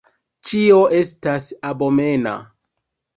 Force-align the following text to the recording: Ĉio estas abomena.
Ĉio 0.51 0.77
estas 0.99 1.45
abomena. 1.73 2.33